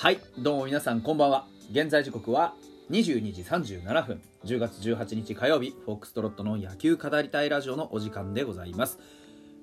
[0.00, 1.44] はいどうも皆さんこんばんは。
[1.70, 2.54] 現在時刻は
[2.90, 4.22] 22時37分。
[4.46, 8.98] 10月18日火曜日フォックストロットの野球語りたいラジオのお時間でございます。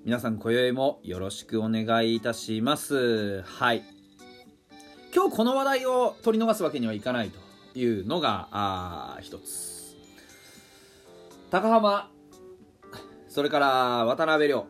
[0.06, 3.42] 皆さん今宵もよろしくお願いいたします。
[3.42, 3.84] はい。
[5.11, 7.32] 今日この話題を取り逃すわけにはいかない
[7.74, 9.96] というのがあ一つ。
[11.50, 12.11] 高浜
[13.28, 14.68] それから渡辺亮。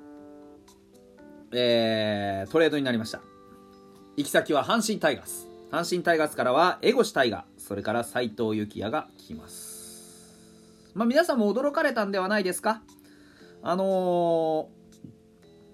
[1.51, 3.19] えー、トレードになりました。
[4.15, 5.46] 行き先は阪神タイガース。
[5.71, 10.41] 阪神タイガースからは江越大河それから斎藤幸也が来ます
[10.93, 12.81] まあ皆さんも驚かれたんではないですか？
[13.61, 14.69] あの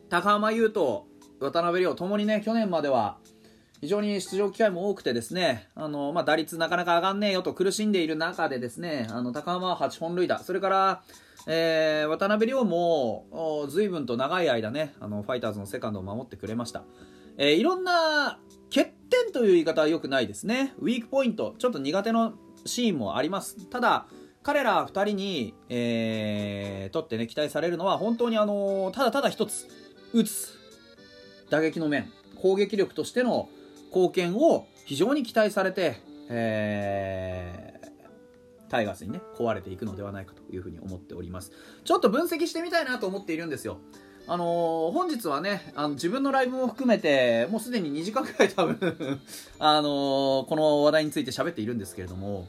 [0.08, 1.02] ー、高浜優斗
[1.40, 3.18] 渡辺亮ともにね去年までは
[3.82, 11.04] 非常に出場機会も多くてですね、あのまあ、打率なかなか上がんねえよと苦しんでいる中でですね、あの高浜は8本塁打、それから、
[11.48, 16.84] えー、渡辺亮も随分と長い間ね、あのファイターズのセカンドを守ってくれました。
[17.36, 18.40] えー、いろんな
[19.14, 20.74] 点という言い方は良くないですね。
[20.80, 22.34] ウィークポイント、ちょっと苦手の
[22.66, 23.68] シーンもあります。
[23.68, 24.08] ただ、
[24.42, 29.68] 彼ら2人に、えー、とってね、期待されるのは、本当にあのただただ一つ、
[30.14, 30.58] 打つ、
[31.50, 33.50] 打撃の面、攻撃力としての
[33.88, 41.52] 貢献を非常に期待されて、えー、タイガースにね、壊れていくのではないかというふうに思っております。
[41.84, 43.78] ちょっと分析してみたいなと思っているんですよ。
[44.26, 48.78] あのー、本日はね、あの自分のライブも含めて、もうすでに2時間くらい多分
[49.60, 52.48] あのー、この話題について喋っているんですけれども、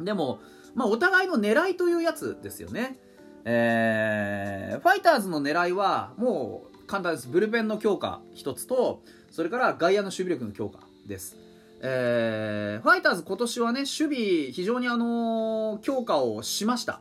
[0.00, 0.40] でも、
[0.74, 2.98] まあ、お互いの狙いというやつですよね。
[3.44, 7.28] えー、ファイターズの狙いは、もう簡単です。
[7.28, 11.36] ブルペンの強化一つと、それから外野の守備力の強化です。
[11.80, 14.16] えー、ファイターズ今年はね、守備
[14.52, 17.00] 非常にあの、強化をしました。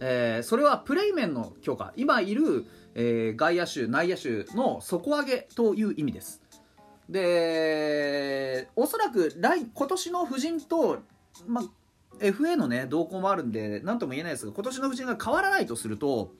[0.00, 1.92] えー、それはプレイ面の強化。
[1.96, 6.42] 今いる、えー、外野手、内野手の底上げという意味です。
[7.08, 10.98] で、おそらく来今年の布陣と、
[11.46, 11.62] ま
[12.20, 16.32] FA のね、動向もあるんで、なんとも言えないですが、今年の布陣が変わらないとすると、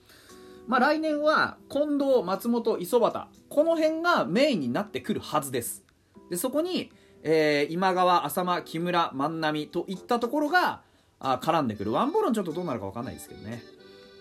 [0.67, 5.83] まあ、来年は近藤、松本、磯端、この辺がメインになってくるはずです。
[6.29, 6.91] で、そこに、
[7.23, 10.81] えー、今川、浅間、木村、万波といったところが
[11.19, 11.91] あ絡んでくる。
[11.91, 13.63] ワンボールンちょっとどうなるか分かんないですけどね。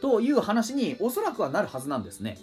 [0.00, 2.38] という話におそらくはなるはずなんですね。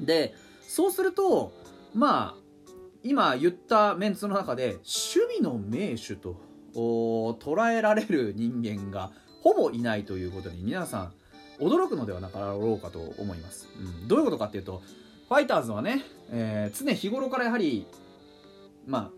[0.00, 1.52] で、そうすると、
[1.94, 6.36] まあ、今言ったメンツの中で守備の名手と
[6.74, 9.10] 捉えられる人間が
[9.42, 11.12] ほぼいないということに皆さん
[11.58, 13.68] 驚くのではなかろうかと思います。
[13.78, 14.82] うん、どういうことかっていうと、
[15.28, 17.86] ファイターズはね、えー、常日頃からやはり、
[18.86, 19.17] まあ、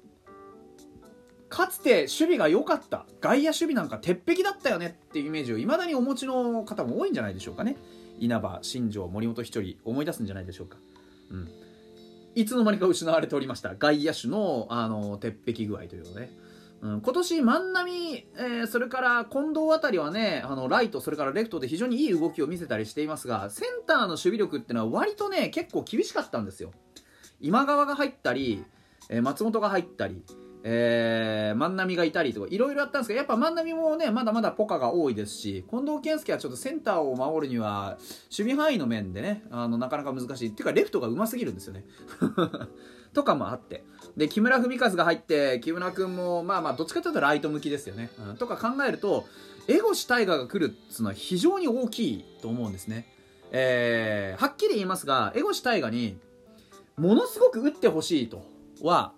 [1.60, 3.04] かつて守備が良かった。
[3.20, 7.76] 外野守備なんか鉄壁だったよねっていうイメージをいまだにお持ちの方も多いんじゃないでしょうかね。
[8.18, 10.76] 稲葉新庄森本一人思い出すんじゃないでしょうか、
[11.30, 11.48] うん、
[12.34, 13.74] いつの間にか失われておりました。
[13.74, 16.30] 外野手のあの鉄壁具合というのね、
[16.80, 26.72] うん、今年万波、えー、それから近藤あたりはねあのライトそれからレフトで非常にいい動きを見せたりしていますがセンターの守備力っていうのは割とね結構厳しかったんですよ。
[27.38, 28.64] 今川が入ったり、
[29.10, 30.22] えー、松本が入ったり。
[30.62, 37.96] えー、万波がいたりとかいろいろあったんですけどやっぱ万波もねまだまだポカが多いですし近藤健介はちょっとセンターを守るには
[38.36, 40.48] 守備範囲の面でねあのなかなか難しい。
[40.50, 41.84] っていうかレフトがうますぎるんですよね。
[43.14, 43.84] とかもあって。
[44.16, 49.24] で木村文和が入って木村君もまあまあどっちかというとライト向きですよね、うん、とか考えると
[49.68, 53.06] エゴシタイガーが来るっていうのは非常に大きいと思うんですね。
[53.52, 56.18] えー、はっきり言いますがエゴシタイガに
[56.96, 58.44] ものすごく打ってほしいと
[58.82, 59.12] は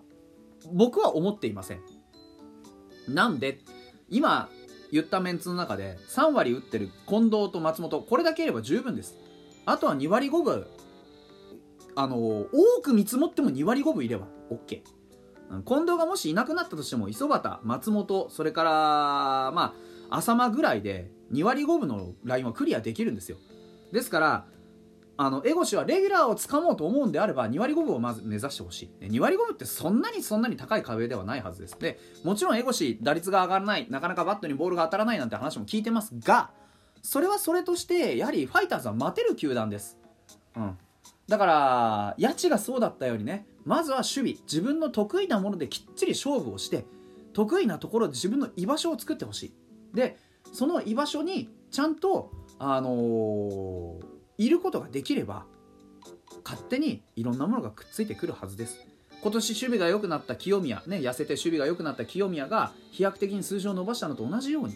[0.71, 1.81] 僕は思っていません。
[3.07, 3.59] なんで
[4.09, 4.49] 今
[4.91, 9.15] 言ったメンツの中で3割打ってる近藤と松本これだけいれば十分です。
[9.65, 10.67] あとは2割5分。
[11.95, 12.47] あの多
[12.81, 14.81] く見積もっても2割5分いれば OK
[15.63, 18.71] 近藤がもしいなくなったとしても磯端松本それから
[19.51, 19.75] ま
[20.09, 23.37] あ浅間ぐらいで2割5分のラインはクリアできるんですよ。
[23.91, 24.45] ですから
[25.15, 29.05] あのエゴシはレギュラーをつかもうと思うんであれば2割5分をまず目指してほしい。
[29.05, 31.77] 2割5分ってそんなにそんなに高い壁ではないはずです。
[31.79, 36.49] でもちろんエゴシ打率が上がらないなかなかバットにボールが当たらないなんて話も聞いてますが
[37.03, 39.99] それはそれとしてやはりファイターズは待てる球団です。
[40.55, 40.77] うん。
[41.27, 46.85] だから谷地がそうだったようにねまずは守備自分の得意なものできっちり勝負をして
[47.33, 49.53] 得意なところで自分の居場所を作ってほしい。
[49.93, 50.17] で
[50.51, 55.45] その居場所にちゃんとあのーいることができれば
[56.43, 58.79] 勝手にいろんなものがくっついてくるはずです。
[59.21, 64.75] 今年守備が良くなった清宮、ね、痩せて守備が良くなった清宮が飛躍的に数字を伸ばしたのと同じように、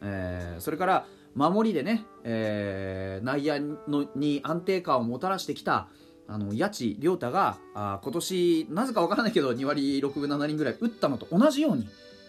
[0.00, 3.58] えー、それから守りでね、えー、内野
[3.88, 5.88] のに安定感をもたらしてきた、
[6.26, 11.86] あの八千亮太があ今年なぜか分からないけど2割6分7厘ぐらい打ったのと同じように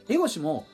[0.09, 0.65] 江越も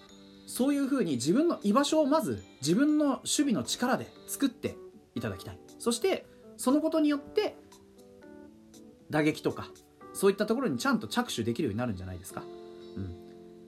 [0.48, 4.76] そういうふうに自分の居場所をまず自分の守備の力で作って
[5.14, 5.69] いただきたい。
[5.80, 6.26] そして
[6.58, 7.56] そのことによって
[9.10, 9.68] 打撃とか
[10.14, 12.44] そういったところにちゃんと着手できるようになるんじゃないですか、
[12.98, 13.16] うん、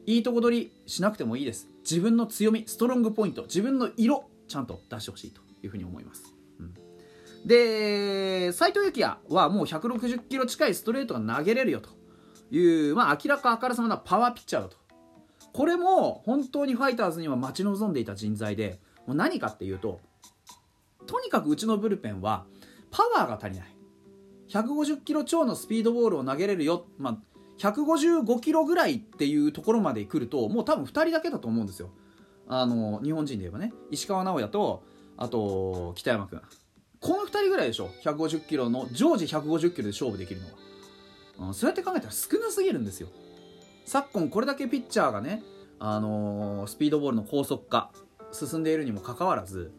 [0.05, 1.69] いいとこ取りしなくてもいいです。
[1.83, 6.73] 自分の強みストロングポイント自分の色ちゃんと出してほしいというふうに思います、うん、
[7.47, 11.89] で斎藤幸也はもう160キロ近いストレートが投げれるよと
[12.51, 14.77] いう、まあ、明らかあからさまなパワーピッチャーだと。
[15.53, 19.99] これも本当にファイターズには待ち望んでいた人材でもう何かっていうと
[21.11, 22.45] とにかくうちのブルペンは
[22.89, 23.75] パワーが足りない。
[24.47, 27.17] 150キロ超のスピードボールを投げれるよ、まあ、
[27.59, 31.89] 155キロぐらいっていうところまで来るともう多分2人だけだと思うんですよ。
[32.47, 33.73] あの日本人で言えばね。
[33.91, 34.83] 石川直也と
[35.17, 36.41] あと北山君。
[37.01, 37.89] この2人ぐらいでしょ。
[38.05, 43.09] 150キロの常時150キロで勝負できるのは、うん、そうやって考えたら少なすぎるんですよ。
[43.85, 45.43] 昨今これだけピッチャーがね、
[45.77, 47.91] あのー、スピードボールの高速化
[48.31, 49.73] 進んでいるにもかかわらず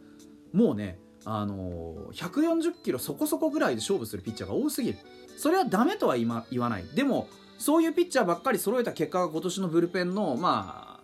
[0.52, 4.98] もうねあのー、140キロそこそこぐらいで勝負するピッチャーが多すぎる。
[5.36, 6.84] それはダメとは今言わない。
[6.94, 7.28] でも
[7.58, 11.00] そういうピッチャーばっかり揃えた結果が今年のブルペンのま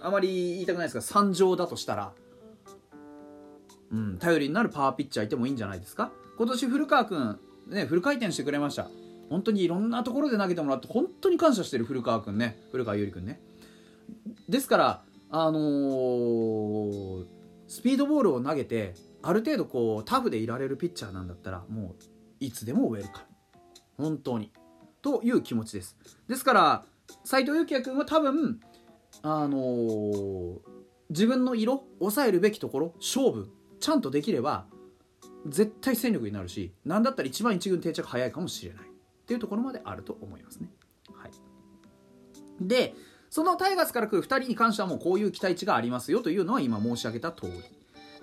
[0.00, 2.12] ああまり言いたくないですが惨状だとしたら、
[3.92, 6.10] うん、頼りになるパワーピッチャーいてもいいんじゃないですか。
[6.38, 7.38] 今年古川君
[7.68, 8.88] ねフル回転してくれました。
[9.30, 12.58] 本当にいろんなところで投げてもらって本当に感謝してる古川君ね。
[12.70, 13.40] 古川優里君ね。
[14.48, 17.24] ですからあのー、
[17.66, 18.94] スピードボールを投げて
[19.26, 22.04] ある程度こうタフでいられるピッチャーなんだったらもう
[22.38, 23.26] いつでもウェルカ
[23.98, 24.52] ム本当に。
[25.02, 25.96] という気持ちです。
[26.28, 26.84] ですから
[27.24, 28.60] 斎藤幸也君は多分
[29.22, 30.58] あのー、
[31.10, 33.50] 自分の色抑えるべきところ勝負
[33.80, 34.66] ちゃんとできれば
[35.48, 38.84] 絶対戦力になるし何だったら一番一軍定着早いかもしれない。
[38.84, 38.88] っ
[39.26, 40.70] ていうところまであると思いますね。
[41.12, 41.30] はい、
[42.60, 42.94] で
[43.28, 47.52] そのタイガースから来る2人に関してはもうこういう期待値がありますよというのは今申し上げた通り。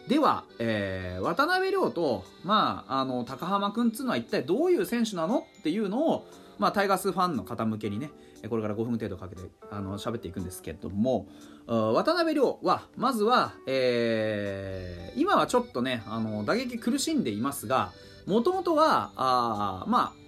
[0.07, 6.27] では、えー、渡辺亮と、まあ、あの高浜君っていうのは一体どういう選手なのっていうのを、
[6.59, 8.11] まあ、タイガースファンの方向けにね
[8.49, 9.41] これから5分程度かけて
[9.71, 11.27] あの喋っていくんですけども
[11.65, 17.93] 渡辺亮はまずは、えー、今はちょっとねあの打撃苦しんでいますが
[18.25, 20.23] もともとはあまあ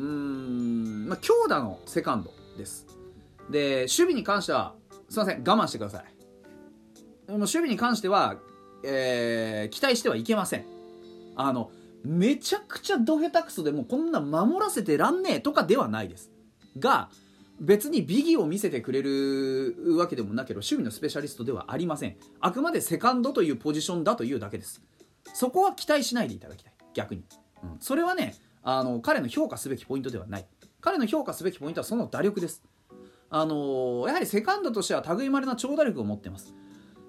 [0.00, 2.86] うん、まあ、強打のセカンドです。
[3.50, 4.74] で守備に関しては
[5.08, 6.04] すいません我慢してください。
[7.28, 8.36] 守備に関しては
[8.84, 10.64] えー、期待してはいけません。
[11.36, 11.70] あの
[12.04, 16.30] めちゃくちゃド下手くそでもこんな守らせてらんねえとかではないです。
[16.78, 17.08] が
[17.60, 22.16] 別に美義を見せてくれるわけでもなければ守備のスペシャリストではありません。
[22.40, 24.80] あくまでセカンドというポジションだというだけです。
[25.34, 26.72] そこは期待しないでいただきたい。
[26.94, 27.22] 逆に、
[27.62, 30.46] うん、それはねあの彼の評価すべきポイントではない。
[30.80, 32.62] 彼の評価すべきポイントはその打力です。
[33.28, 36.54] あのやはりセカンドとしては類まれな長打力を持ってます。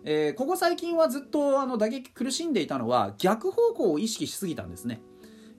[0.03, 5.01] えー、ここ最近はずっとあの打撃苦しんでいたのは逆方向を意識しすぎたんですね。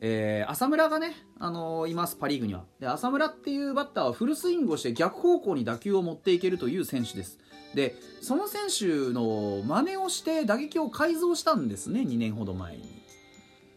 [0.04, 2.88] えー、浅村がね、あのー、います、パ・リーグにはで。
[2.88, 7.38] 浅村っていうバッターはフルスイングをして逆方向に打球を持っていけるという選手です。
[7.74, 13.02] で、その選手の真似をして打撃を改造したんですね、2年ほど前に。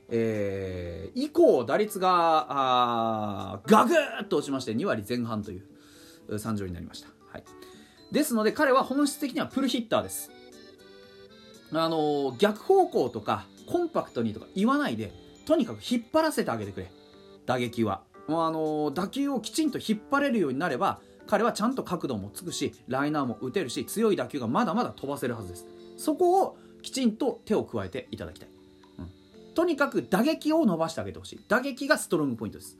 [0.09, 5.61] えー、以降、打率があガグーッと落ちまして2割前半とい
[6.29, 7.09] う惨状になりました。
[7.31, 7.43] はい、
[8.11, 10.31] ですので彼は本質的にはプルヒッターです。
[11.83, 15.13] あの逆方向とかコンパクトにとか言わないで
[15.45, 16.91] とにかく引っ張らせてあげてくれ。
[17.45, 18.01] 打撃は。
[18.27, 25.65] もうあの打球をきちんと引っ張れるようになれば彼はちゃんと角度もつくしライナーも打てるし強い打球がまだまだ飛ばせるはずです。
[25.97, 28.49] そこをきちんと手を加えていただきたい、
[28.99, 29.09] うん、
[29.53, 31.45] とにかく打撃を伸ばしてあげてほしい。
[31.47, 32.77] 打撃がストロングポイントです。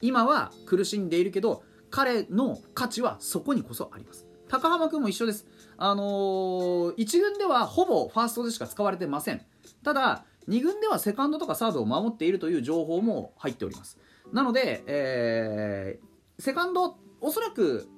[0.00, 4.26] 今は苦しんでいるけど彼の価値はそこにこそあります。
[4.48, 5.46] 高浜君も一緒です。
[5.76, 9.42] あのー、1軍ではほぼファーストでしか使われてません。
[9.82, 13.98] ただ2軍ではセカンドとかサードを守っているという情報も入っております。
[14.32, 17.88] なので、えー、セカンドおそらく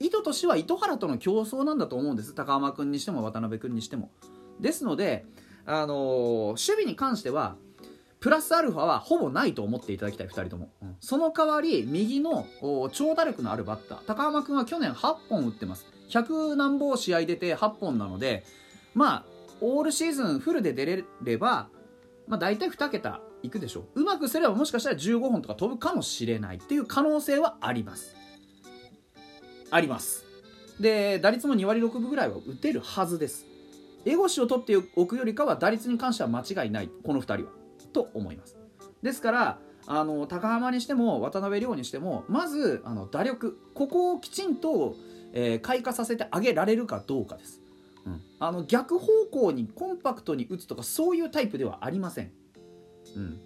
[0.00, 2.34] 意図としては糸原との競争なんだと思うんです。
[2.34, 4.10] 高浜君にしても渡辺君にしても。
[4.60, 5.24] ですので、
[5.66, 7.56] あのー、守備に関しては
[8.20, 12.46] プラスアルファはほぼないと思っていただきたい2人とも、うん、その代わり右の
[12.92, 13.98] 長打力のあるバッター。
[14.06, 15.86] 高浜君は去年8本打ってます。
[16.08, 18.44] 100何本試合出て8本なので
[18.94, 19.24] まあ
[19.60, 21.68] オールシーズンフルで出れれば、
[22.26, 23.84] まあ、大体2桁いくでしょ。
[23.94, 28.16] ううまくすればもしかしたら15本とか飛ぶかもしれないっていう可能性はあります。
[29.70, 30.24] あります。
[30.80, 33.46] で打率も2割6分ぐらいは打てるはずです。
[34.04, 37.52] エゴシを取っておくよりかは打率に関しては間違いないこの2人は。
[37.92, 38.56] と思います。
[39.02, 44.94] ですからあの高浜にしても渡辺亮にしてもまずあの打力ここをきちんと、
[45.32, 47.60] えー、開花させてあげられるかどうかです、
[48.06, 52.32] うん、あの逆方向にコンパクトに打つとかそういうタイプではありません、
[53.16, 53.40] うん、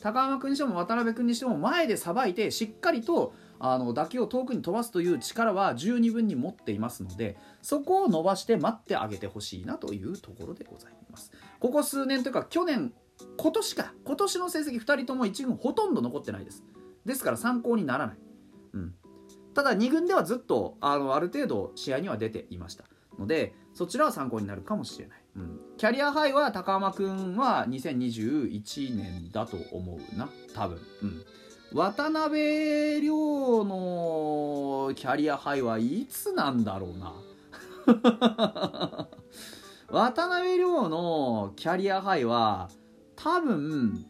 [0.00, 11.32] 高浜君にしても渡辺君にしても前でさばいてしっかりとあの打球を遠くに飛ばすという力は十二分に持っていますのでそこを伸ばして待ってあげてほしいなというところでございます。
[11.58, 12.92] ここ数年というか去年
[13.36, 13.92] 今年か。
[14.04, 16.62] 今年の成績2人とも1軍ほとんど残ってないです。
[17.04, 18.16] ですから参考にならない、
[18.74, 18.94] うん、
[19.58, 22.84] ただ2軍ではずっとあのある程度試合には出ていました
[23.18, 30.28] のでそちらは参考になるかもしれない、うん、キャリアハイは高浜君は2021年だと思うな。
[30.54, 31.24] 多分、うん、
[31.72, 37.14] 渡辺亮のキャリアハイはいつなんだろうな。
[39.90, 42.70] 渡辺亮のキャリアハイは
[43.16, 44.06] 多分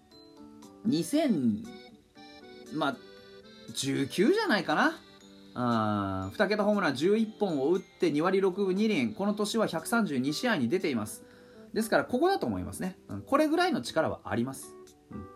[0.87, 1.67] 2000
[2.75, 2.97] まあ
[3.73, 5.08] 19じゃないかな。
[5.61, 9.15] あ2桁ホームラン11本を打って2割6分2厘。
[9.15, 11.25] この年は132試合に出ています。
[11.73, 14.75] ですからここだと思いますね、うん、これぐらいの力はあります、
[15.11, 15.27] うん、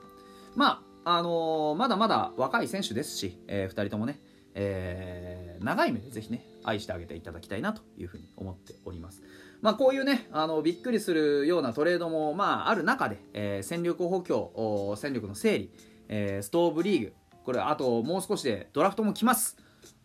[0.55, 4.21] まああのー、まだまだ若い選手ですし、えー、2人ともね、
[4.55, 9.21] えー、長い目でぜひね愛してあげていただきたいなというふうに思っております。
[9.61, 15.73] まあ、こういうねあのびっくりするようなトレードも、まあ、ある中で、えー、戦力補強戦力の整理、
[16.09, 17.13] えー、ストーブリーグ。
[17.45, 19.57] これあともう少しでドラフトも来ます、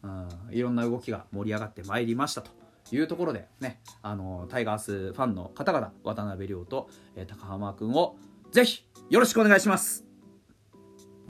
[0.04, 2.52] うん、いろんな動きが盛り上がってまいりましたと
[2.92, 8.16] いうところでねあのタイガースファンの方々渡辺亮と、えー、高浜君を
[8.52, 10.07] ぜひよろしくお願いします。